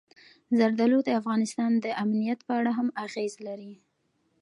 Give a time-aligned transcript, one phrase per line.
[0.59, 3.73] زردالو د افغانستان د امنیت په اړه هم اغېز لري.